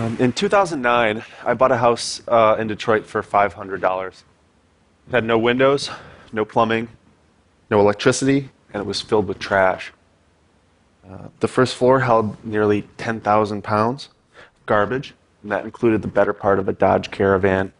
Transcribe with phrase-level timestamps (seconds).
[0.00, 4.06] Um, in 2009, I bought a house uh, in Detroit for $500.
[4.06, 4.14] It
[5.10, 5.90] had no windows,
[6.32, 6.88] no plumbing,
[7.70, 9.92] no electricity, and it was filled with trash.
[11.06, 16.32] Uh, the first floor held nearly 10,000 pounds of garbage, and that included the better
[16.32, 17.70] part of a Dodge Caravan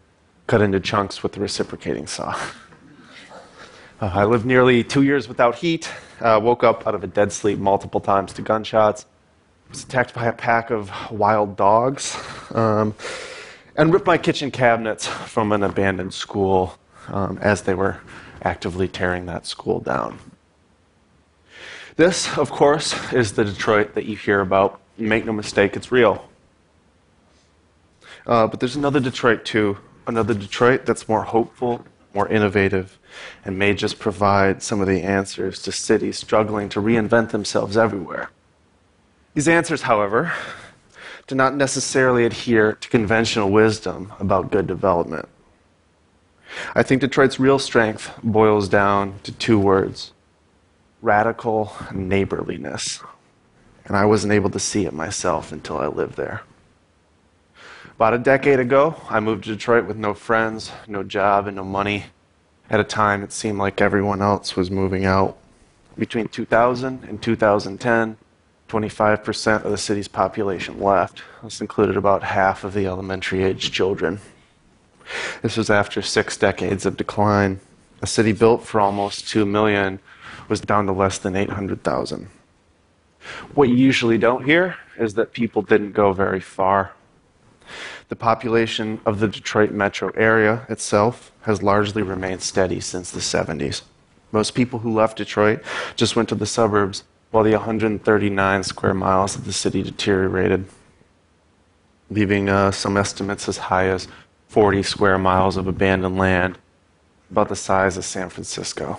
[0.46, 2.38] cut into chunks with a reciprocating saw.
[4.02, 5.90] Uh, I lived nearly two years without heat,
[6.22, 9.04] uh, woke up out of a dead sleep multiple times to gunshots,
[9.70, 12.16] was attacked by a pack of wild dogs,
[12.54, 12.94] um,
[13.76, 16.76] and ripped my kitchen cabinets from an abandoned school
[17.08, 18.00] um, as they were
[18.42, 20.18] actively tearing that school down.
[21.96, 24.80] This, of course, is the Detroit that you hear about.
[24.96, 26.28] Make no mistake, it's real.
[28.26, 29.78] Uh, but there's another Detroit, too.
[30.06, 32.98] Another Detroit that's more hopeful, more innovative,
[33.44, 38.30] and may just provide some of the answers to cities struggling to reinvent themselves everywhere.
[39.34, 40.32] These answers, however,
[41.26, 45.28] do not necessarily adhere to conventional wisdom about good development.
[46.74, 50.12] I think Detroit's real strength boils down to two words
[51.02, 53.02] radical neighborliness.
[53.86, 56.42] And I wasn't able to see it myself until I lived there.
[57.96, 61.64] About a decade ago, I moved to Detroit with no friends, no job, and no
[61.64, 62.06] money.
[62.68, 65.38] At a time, it seemed like everyone else was moving out.
[65.96, 68.16] Between 2000 and 2010,
[68.70, 71.22] 25% of the city's population left.
[71.42, 74.20] This included about half of the elementary age children.
[75.42, 77.58] This was after six decades of decline.
[78.00, 79.98] A city built for almost 2 million
[80.48, 82.28] was down to less than 800,000.
[83.54, 86.92] What you usually don't hear is that people didn't go very far.
[88.08, 93.82] The population of the Detroit metro area itself has largely remained steady since the 70s.
[94.30, 95.62] Most people who left Detroit
[95.96, 100.66] just went to the suburbs while the 139 square miles of the city deteriorated,
[102.10, 104.08] leaving uh, some estimates as high as
[104.48, 106.58] 40 square miles of abandoned land,
[107.30, 108.98] about the size of San Francisco.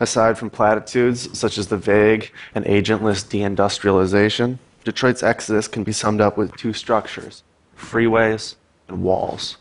[0.00, 6.20] Aside from platitudes such as the vague and agentless deindustrialization, Detroit's exodus can be summed
[6.20, 7.42] up with two structures
[7.76, 8.56] freeways
[8.88, 9.56] and walls.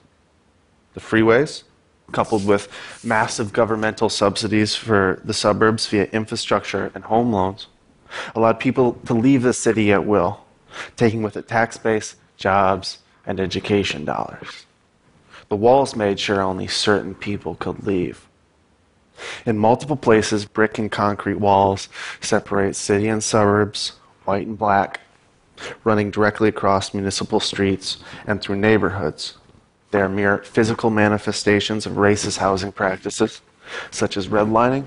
[0.94, 1.63] The freeways,
[2.09, 2.68] coupled with
[3.03, 7.68] massive governmental subsidies for the suburbs via infrastructure and home loans,
[8.36, 10.46] allowed people to leave the city at will,
[10.96, 14.66] taking with it tax base, jobs, and education dollars.
[15.50, 18.28] The walls made sure only certain people could leave.
[19.46, 21.90] In multiple places, brick and concrete walls
[22.22, 23.94] separate city and suburbs,
[24.26, 25.02] white and black,
[25.84, 29.38] running directly across municipal streets and through neighborhoods
[29.91, 33.41] they are mere physical manifestations of racist housing practices,
[33.91, 34.85] such as redlining,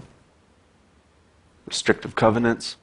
[1.67, 2.77] restrictive covenants,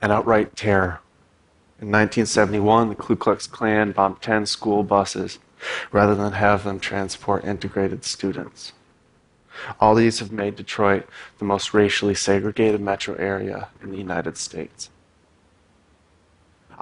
[0.00, 1.00] and outright terror.
[1.80, 5.38] In 1971, the Ku Klux Klan bombed 10 school buses
[5.90, 8.72] rather than have them transport integrated students.
[9.80, 11.06] All these have made Detroit
[11.38, 14.90] the most racially segregated metro area in the United States.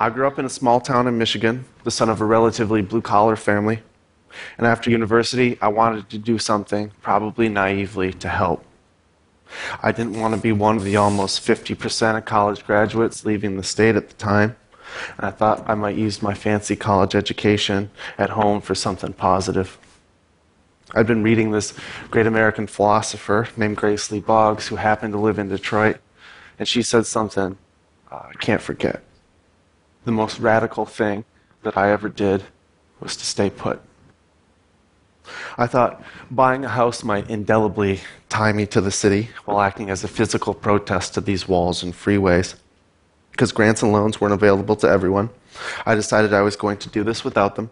[0.03, 3.03] I grew up in a small town in Michigan, the son of a relatively blue
[3.03, 3.83] collar family.
[4.57, 8.65] And after university, I wanted to do something, probably naively, to help.
[9.83, 13.63] I didn't want to be one of the almost 50% of college graduates leaving the
[13.63, 14.57] state at the time.
[15.19, 19.77] And I thought I might use my fancy college education at home for something positive.
[20.95, 21.75] I'd been reading this
[22.11, 25.99] great American philosopher named Grace Lee Boggs, who happened to live in Detroit,
[26.59, 27.59] and she said something
[28.11, 29.03] uh, I can't forget
[30.05, 31.25] the most radical thing
[31.63, 32.45] that I ever did
[33.01, 33.81] was to stay put.
[35.57, 40.03] I thought buying a house might indelibly tie me to the city while acting as
[40.03, 42.55] a physical protest to these walls and freeways.
[43.31, 45.31] Because grants and loans weren't available to everyone,
[45.87, 47.71] I decided I was going to do this without them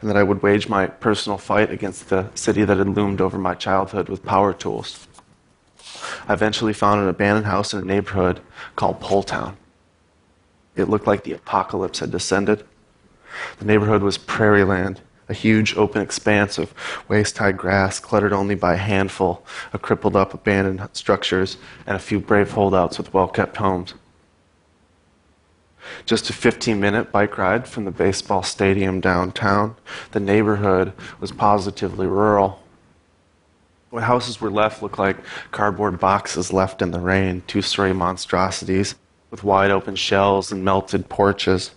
[0.00, 3.38] and that I would wage my personal fight against the city that had loomed over
[3.38, 5.06] my childhood with power tools.
[6.28, 8.40] I eventually found an abandoned house in a neighborhood
[8.76, 9.56] called Poletown.
[10.80, 12.64] It looked like the apocalypse had descended.
[13.58, 16.74] The neighborhood was prairie land, a huge open expanse of
[17.08, 21.56] waist high grass, cluttered only by a handful of crippled up abandoned structures
[21.86, 23.94] and a few brave holdouts with well kept homes.
[26.04, 29.76] Just a 15 minute bike ride from the baseball stadium downtown,
[30.10, 32.62] the neighborhood was positively rural.
[33.90, 35.16] What houses were left looked like
[35.50, 38.94] cardboard boxes left in the rain, two story monstrosities
[39.30, 41.72] with wide open shells and melted porches.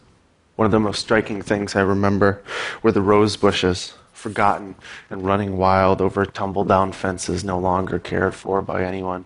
[0.56, 2.42] One of the most striking things I remember
[2.82, 4.76] were the rose bushes, forgotten
[5.10, 9.26] and running wild over tumble down fences no longer cared for by anyone.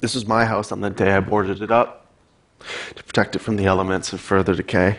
[0.00, 2.06] This was my house on the day I boarded it up
[2.94, 4.98] to protect it from the elements and further decay.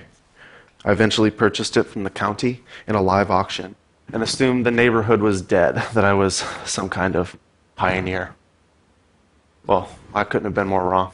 [0.84, 3.76] I eventually purchased it from the county in a live auction
[4.14, 7.38] and assumed the neighborhood was dead, that I was some kind of
[7.76, 8.36] pioneer.
[9.66, 11.12] Well, I couldn't have been more wrong.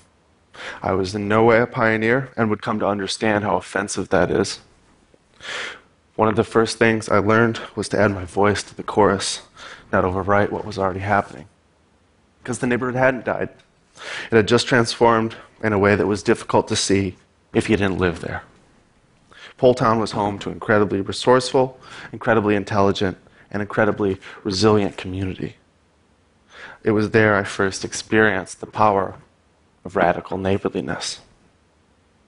[0.81, 4.31] I was in no way a pioneer and would come to understand how offensive that
[4.31, 4.59] is.
[6.15, 9.41] One of the first things I learned was to add my voice to the chorus,
[9.91, 11.47] not overwrite what was already happening.
[12.43, 13.49] Because the neighborhood hadn't died,
[14.31, 17.15] it had just transformed in a way that was difficult to see
[17.53, 18.43] if you didn't live there.
[19.57, 21.79] Poletown was home to incredibly resourceful,
[22.11, 23.17] incredibly intelligent,
[23.51, 25.57] and incredibly resilient community.
[26.83, 29.15] It was there I first experienced the power
[29.83, 31.21] of radical neighborliness.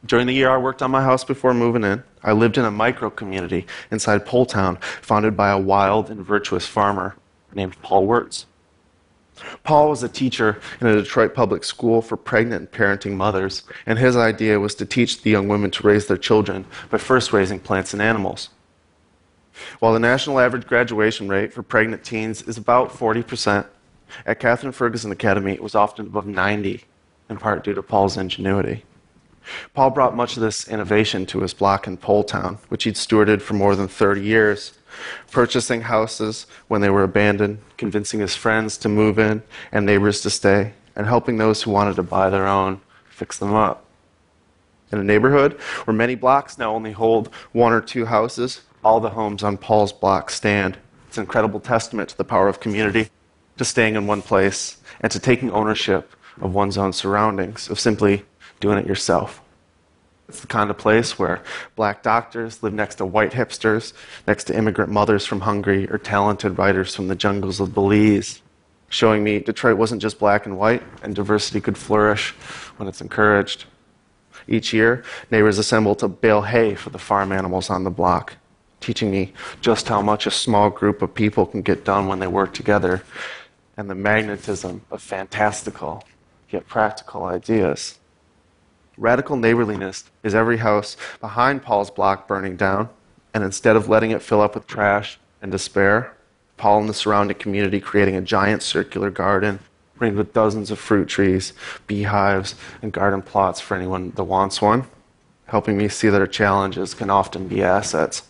[0.06, 2.72] During the year I worked on my house before moving in, I lived in a
[2.72, 7.16] micro community inside Poletown, founded by a wild and virtuous farmer
[7.54, 8.46] named Paul Weertz.
[9.64, 13.98] Paul was a teacher in a Detroit public school for pregnant and parenting mothers, and
[13.98, 17.60] his idea was to teach the young women to raise their children by first raising
[17.60, 18.50] plants and animals.
[19.80, 23.66] While the national average graduation rate for pregnant teens is about 40%,
[24.26, 26.84] at Catherine Ferguson Academy it was often above 90,
[27.30, 28.84] in part due to Paul's ingenuity.
[29.74, 33.54] Paul brought much of this innovation to his block in Poletown, which he'd stewarded for
[33.54, 34.74] more than 30 years,
[35.32, 40.30] purchasing houses when they were abandoned, convincing his friends to move in and neighbors to
[40.30, 42.80] stay, and helping those who wanted to buy their own
[43.10, 43.86] fix them up.
[44.92, 45.54] In a neighborhood
[45.86, 49.94] where many blocks now only hold one or two houses, all the homes on Paul's
[49.94, 50.78] block stand.
[51.08, 53.10] It's an incredible testament to the power of community,
[53.58, 56.12] to staying in one place, and to taking ownership
[56.42, 58.26] of one's own surroundings, of simply
[58.60, 59.42] doing it yourself.
[60.30, 61.44] It's the kind of place where
[61.76, 63.94] black doctors live next to white hipsters,
[64.26, 68.42] next to immigrant mothers from Hungary, or talented writers from the jungles of Belize,
[68.90, 72.32] showing me Detroit wasn't just black and white, and diversity could flourish
[72.78, 73.66] when it's encouraged.
[74.48, 78.38] Each year, neighbors assemble to bale hay for the farm animals on the block,
[78.80, 82.28] teaching me just how much a small group of people can get done when they
[82.28, 83.04] work together,
[83.78, 86.04] and the magnetism of fantastical
[86.54, 88.00] yet practical ideas.
[88.98, 92.90] Radical neighborliness is every house behind Paul's block burning down,
[93.34, 96.16] and instead of letting it fill up with trash and despair,
[96.58, 99.60] Paul and the surrounding community creating a giant circular garden
[99.98, 101.54] ringed with dozens of fruit trees,
[101.88, 104.86] beehives, and garden plots for anyone that wants one,
[105.48, 108.24] helping me see that our challenges can often be assets.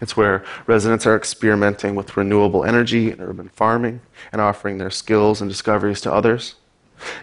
[0.00, 4.00] It's where residents are experimenting with renewable energy and urban farming
[4.32, 6.56] and offering their skills and discoveries to others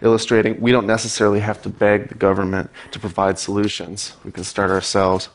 [0.02, 4.16] illustrating we don't necessarily have to beg the government to provide solutions.
[4.24, 5.30] We can start ourselves.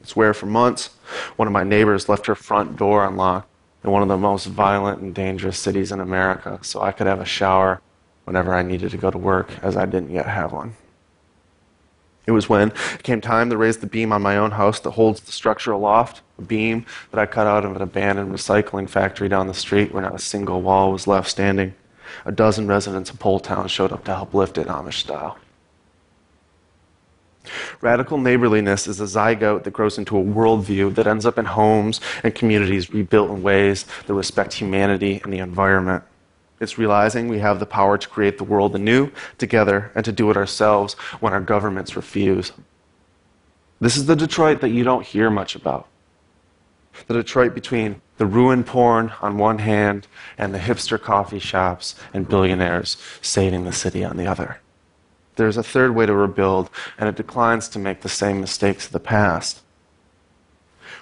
[0.00, 0.90] It's where, for months,
[1.36, 3.48] one of my neighbors left her front door unlocked
[3.84, 7.20] in one of the most violent and dangerous cities in America so I could have
[7.20, 7.80] a shower
[8.24, 10.74] whenever I needed to go to work, as I didn't yet have one.
[12.26, 14.92] It was when it came time to raise the beam on my own house that
[14.92, 19.28] holds the structure aloft, a beam that I cut out of an abandoned recycling factory
[19.28, 21.74] down the street where not a single wall was left standing
[22.24, 25.38] a dozen residents of Poletown showed up to help lift it Amish style.
[27.80, 32.00] Radical neighborliness is a zygote that grows into a worldview that ends up in homes
[32.22, 36.04] and communities rebuilt in ways that respect humanity and the environment.
[36.60, 40.30] It's realizing we have the power to create the world anew together and to do
[40.30, 42.52] it ourselves when our governments refuse.
[43.80, 45.88] This is the Detroit that you don't hear much about.
[47.06, 50.06] The Detroit between the ruin porn on one hand
[50.36, 54.60] and the hipster coffee shops and billionaires saving the city on the other.
[55.36, 56.68] There's a third way to rebuild,
[56.98, 59.62] and it declines to make the same mistakes of the past.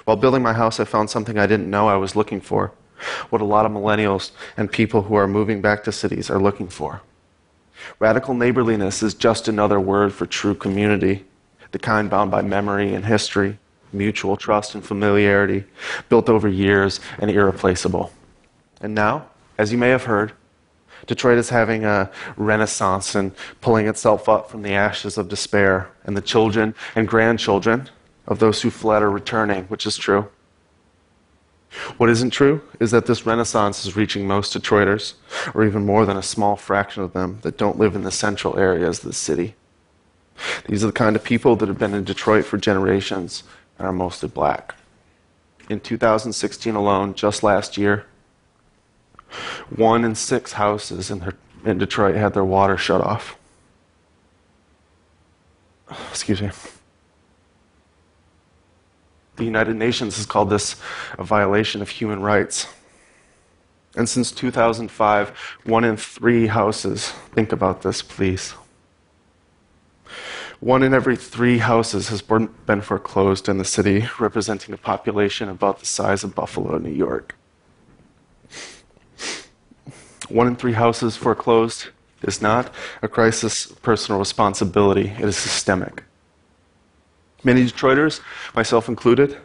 [0.04, 2.73] While building my house, I found something I didn't know I was looking for,
[3.30, 6.68] what a lot of millennials and people who are moving back to cities are looking
[6.68, 7.02] for.
[7.99, 11.25] Radical neighborliness is just another word for true community,
[11.73, 13.59] the kind bound by memory and history
[13.92, 15.64] mutual trust and familiarity
[16.09, 18.12] built over years and irreplaceable.
[18.80, 20.33] And now, as you may have heard,
[21.07, 26.16] Detroit is having a renaissance and pulling itself up from the ashes of despair, and
[26.16, 27.88] the children and grandchildren
[28.26, 30.28] of those who fled are returning, which is true.
[31.99, 35.14] What isn't true is that this renaissance is reaching most Detroiters,
[35.54, 38.59] or even more than a small fraction of them that don't live in the central
[38.59, 39.54] areas of the city.
[40.66, 43.42] These are the kind of people that have been in Detroit for generations
[43.87, 44.75] are mostly black.
[45.68, 48.06] In 2016 alone, just last year,
[49.75, 51.32] one in six houses in,
[51.64, 53.37] in Detroit had their water shut off.
[56.11, 56.50] Excuse me.
[59.37, 60.76] The United Nations has called this
[61.16, 62.66] a violation of human rights.
[63.97, 65.28] And since 2005,
[65.64, 68.54] one in three houses, think about this, please.
[70.60, 75.78] One in every three houses has been foreclosed in the city, representing a population about
[75.78, 77.36] the size of Buffalo, New York.
[80.28, 81.88] One in three houses foreclosed
[82.22, 86.02] is not a crisis of personal responsibility, it is systemic.
[87.44, 88.20] Many Detroiters,
[88.54, 89.38] myself included,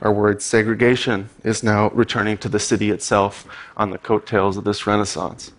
[0.00, 4.86] are worried segregation is now returning to the city itself on the coattails of this
[4.86, 5.52] renaissance.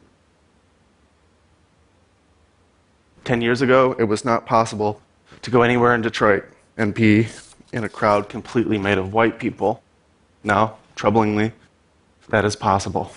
[3.30, 5.04] Ten years ago, it was not possible
[5.44, 6.46] to go anywhere in Detroit
[6.78, 7.28] and be
[7.72, 9.84] in a crowd completely made of white people.
[10.44, 11.52] Now, troublingly,
[12.30, 13.12] that is possible.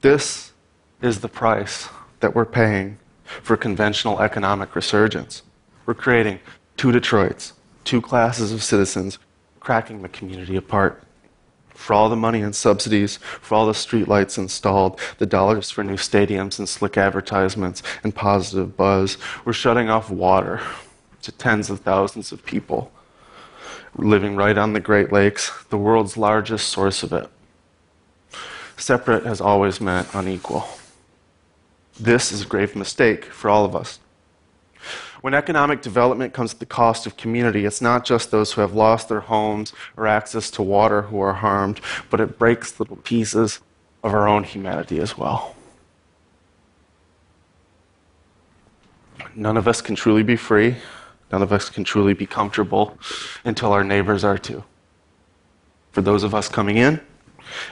[0.00, 0.54] This
[1.02, 2.96] is the price that we're paying
[3.42, 5.42] for conventional economic resurgence.
[5.84, 6.40] We're creating
[6.78, 7.52] two Detroits,
[7.84, 9.18] two classes of citizens,
[9.60, 11.02] cracking the community apart.
[11.78, 15.94] For all the money and subsidies, for all the streetlights installed, the dollars for new
[15.94, 20.60] stadiums and slick advertisements and positive buzz, we're shutting off water
[21.22, 22.90] to tens of thousands of people
[23.96, 27.30] living right on the Great Lakes, the world's largest source of it.
[28.76, 30.68] Separate has always meant unequal.
[31.98, 34.00] This is a grave mistake for all of us.
[35.20, 38.72] When economic development comes at the cost of community, it's not just those who have
[38.72, 43.60] lost their homes or access to water who are harmed, but it breaks little pieces
[44.04, 45.56] of our own humanity as well.
[49.34, 50.76] None of us can truly be free.
[51.32, 52.96] None of us can truly be comfortable
[53.44, 54.64] until our neighbors are too.
[55.92, 57.00] For those of us coming in,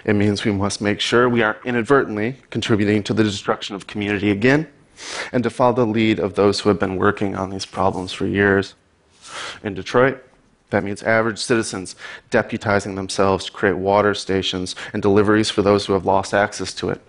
[0.04, 4.30] it means we must make sure we aren't inadvertently contributing to the destruction of community
[4.30, 4.68] again
[5.32, 8.26] and to follow the lead of those who have been working on these problems for
[8.26, 8.74] years.
[9.62, 10.22] In Detroit,
[10.70, 11.94] that means average citizens
[12.30, 16.90] deputizing themselves to create water stations and deliveries for those who have lost access to
[16.90, 17.00] it,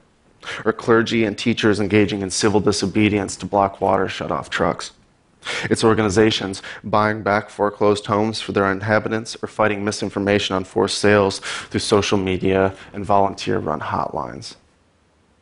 [0.63, 4.91] or clergy and teachers engaging in civil disobedience to block water shut off trucks.
[5.69, 11.39] It's organizations buying back foreclosed homes for their inhabitants or fighting misinformation on forced sales
[11.39, 14.55] through social media and volunteer run hotlines.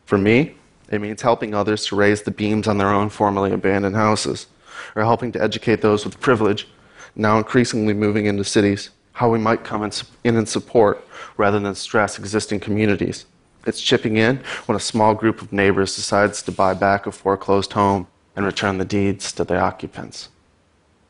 [0.06, 0.56] For me,
[0.90, 4.48] it means helping others to raise the beams on their own formerly abandoned houses,
[4.96, 6.68] or helping to educate those with privilege,
[7.16, 9.84] now increasingly moving into cities, how we might come
[10.24, 11.06] in, and support
[11.38, 13.26] rather than stress existing communities.
[13.66, 14.38] It's chipping in
[14.68, 18.78] when a small group of neighbors decides to buy back a foreclosed home and return
[18.78, 20.30] the deeds to the occupants.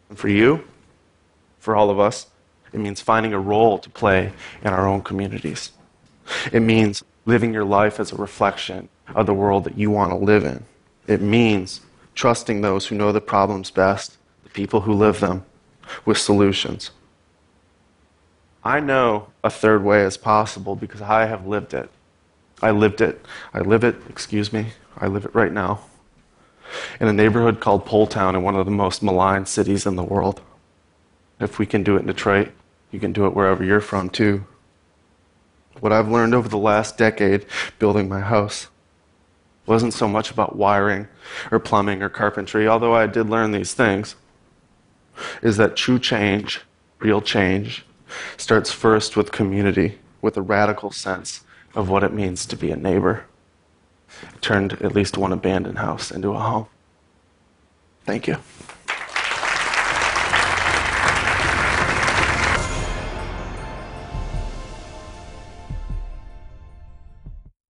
[0.09, 0.63] And for you,
[1.59, 2.27] for all of us,
[2.71, 5.71] it means finding a role to play in our own communities.
[6.51, 10.17] It means living your life as a reflection of the world that you want to
[10.17, 10.63] live in.
[11.07, 11.81] It means
[12.15, 15.45] trusting those who know the problems best, the people who live them,
[16.05, 16.91] with solutions.
[18.63, 21.89] I know a third way is possible because I have lived it.
[22.61, 23.23] I lived it.
[23.53, 24.67] I live it, excuse me.
[24.97, 25.81] I live it right now
[26.99, 30.41] in a neighborhood called Poletown in one of the most maligned cities in the world.
[31.39, 32.51] If we can do it in Detroit,
[32.91, 34.45] you can do it wherever you're from too.
[35.79, 37.45] What I've learned over the last decade
[37.79, 38.67] building my house
[39.65, 41.07] wasn't so much about wiring
[41.51, 44.15] or plumbing or carpentry, although I did learn these things,
[45.41, 46.61] is that true change,
[46.99, 47.85] real change,
[48.37, 51.41] starts first with community, with a radical sense
[51.73, 53.25] of what it means to be a neighbor
[54.41, 56.67] turned at least one abandoned house into a home.
[58.05, 58.37] Thank you.